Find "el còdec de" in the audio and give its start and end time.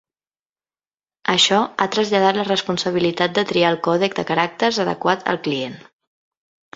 3.73-4.25